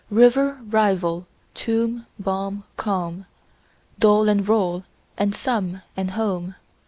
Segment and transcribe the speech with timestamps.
[0.09, 3.27] River, rival; tomb, bomb, comb;
[3.99, 4.83] Doll and roll
[5.15, 6.55] and some and home.